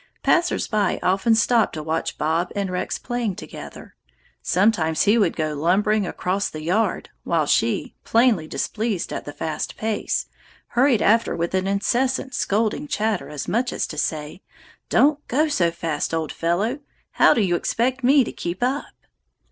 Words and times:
"Passers 0.23 0.67
by 0.67 0.99
often 1.03 1.35
stopped 1.35 1.73
to 1.73 1.83
watch 1.83 2.17
Bob 2.17 2.51
and 2.55 2.71
Rex 2.71 2.97
playing 2.97 3.35
together. 3.35 3.93
Sometimes 4.41 5.03
he 5.03 5.15
would 5.15 5.35
go 5.35 5.53
lumbering 5.53 6.07
across 6.07 6.49
the 6.49 6.63
yard 6.63 7.11
while 7.23 7.45
she, 7.45 7.93
plainly 8.03 8.47
displeased 8.47 9.13
at 9.13 9.25
the 9.25 9.31
fast 9.31 9.77
pace, 9.77 10.25
hurried 10.69 11.03
after 11.03 11.35
with 11.35 11.53
an 11.53 11.67
incessant 11.67 12.33
scolding 12.33 12.87
chatter 12.87 13.29
as 13.29 13.47
much 13.47 13.71
as 13.71 13.85
to 13.85 13.97
say: 13.99 14.41
'Don't 14.89 15.27
go 15.27 15.47
so 15.47 15.69
fast, 15.69 16.15
old 16.15 16.31
fellow. 16.33 16.79
How 17.11 17.35
do 17.35 17.41
you 17.41 17.55
expect 17.55 18.03
me 18.03 18.23
to 18.23 18.31
keep 18.31 18.63
up?' 18.63 18.85